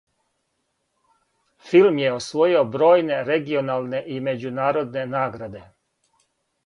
[1.73, 5.63] Филм је освојио бројне регионалне и међународне награде.